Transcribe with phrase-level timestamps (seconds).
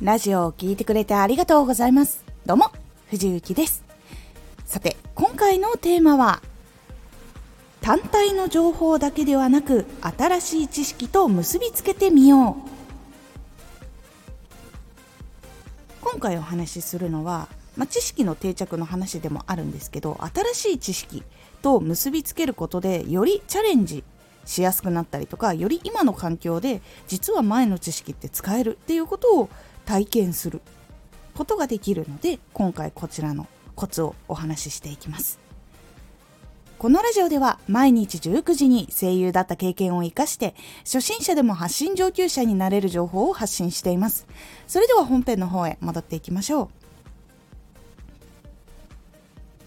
[0.00, 2.24] ラジオを聴いてくれてありがとうございます。
[2.46, 2.70] どうも、
[3.10, 3.82] 藤幸です。
[4.64, 6.40] さて、今回のテーマは、
[7.80, 12.68] 単体の情報だけではなく、新しい知識と結びつけてみよう。
[16.00, 20.16] 今回お話しするのは、まあ、知識の定着の話でもあるんですけど、
[20.54, 21.24] 新しい知識
[21.60, 24.04] と結びつけることで、よりチャレンジ
[24.48, 29.50] しやすくなったりとかより今の環境で実は前の知識って使えるっていうことを
[29.88, 30.60] 体験する
[31.34, 35.40] ことができるので今回こちらのコツをお話ししていきます。
[36.78, 44.26] このラジオでは毎日19時に声優だった経験を活かして初心者でも発信上級者になれる情報を発信しています。
[44.66, 46.68] それでは本編の方へ戻っていきましょう。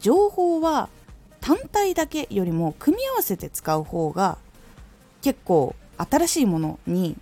[0.01, 0.89] 情報は
[1.39, 4.37] 単体だけよりも組み合わせて使う方が
[5.23, 7.17] 結構新しいものに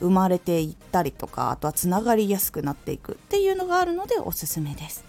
[0.00, 5.04] 生まれていったりとかあとはつながりやすくなっていくっていうのがあるのでおすすめです。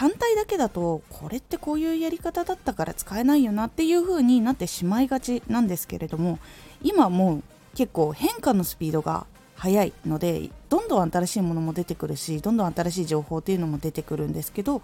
[0.00, 6.38] 単体だけだとこれってこういうやり方だったから使えないよなっていう風になってしまいがちなんですけれども
[6.82, 7.42] 今もう
[7.76, 14.80] 結構変化のスピードが速いのでどんどん新しいものも出てくるしどんどん新しい情報っていうのも出てくるんですけど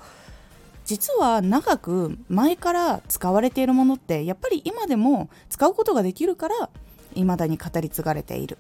[0.86, 6.70] 実は長く前から使われているものってやっぱり今でも使うことができるから
[7.14, 8.56] 未だに語り継がれている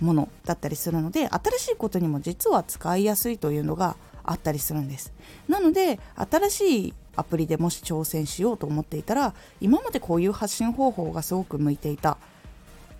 [0.00, 5.12] ものだったりするので新しいことにも実は使いやすいというのがあったりするんです。
[5.48, 12.16] なので新しいアプリでもし挑戦しようと思っていたら今までこういう発信方法がすごく向いていた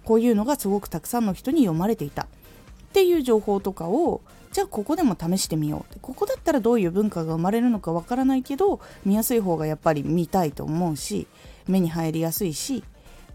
[0.05, 2.27] こういうのがすごくたくさんの人に読まれていた
[2.89, 4.23] っていう情報とかを
[4.53, 11.27] じゃあここでも試してみようここだったらどういう文化が生まれるのかわからないけど見やすい方がやっぱり見たいと思うし
[11.67, 12.83] 目に入りやすいし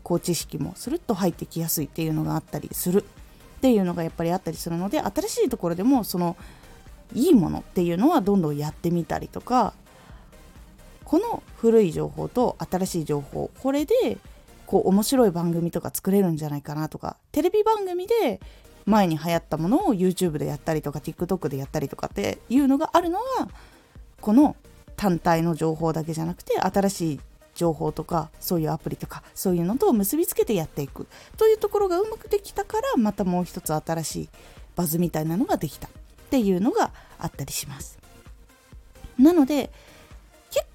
[0.02, 3.04] こう知識もスルッと入ってきやすいっていうのがあったりする。
[3.04, 6.36] っていうのがやっぱりあったりするので新しいところでもその
[7.16, 9.74] いいものっていうのはどんどんやってみたりとか
[11.06, 14.18] この古い情報と新しい情報これで
[14.66, 18.42] こう面白い番組とか作れるんじゃないかなとかテレビ番組で
[18.86, 23.50] 前に流行ったものを YouTube でやったりとか TikTok でやったりとかっていうのがあるのは
[24.22, 24.56] この
[24.96, 27.20] 単体の情報だけじゃなくて新しい
[27.56, 31.08] 情報とかそういうアプリとかそういうのと結びつけてやっていく。
[31.38, 34.30] というところがうまくできたからまたもう一つ新しい
[34.76, 35.92] バズみたいなのができたっ
[36.30, 38.00] ていうのがあったりします。
[39.18, 39.72] なので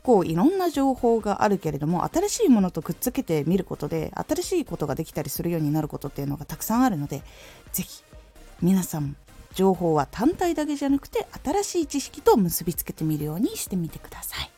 [0.08, 7.22] 構いろんな情報があるけれども新しいものとくっつけてみることで新しいことができたりするようになることっていうのがたくさんあるので
[7.72, 8.02] 是非
[8.62, 9.16] 皆さん
[9.52, 14.57] 情報は単体だけじゃなくて新しい知識と結びつけてみるようにしてみてください。